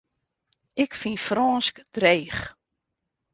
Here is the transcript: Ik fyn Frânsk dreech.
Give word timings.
Ik 0.83 0.91
fyn 1.01 1.17
Frânsk 1.25 1.75
dreech. 1.95 2.41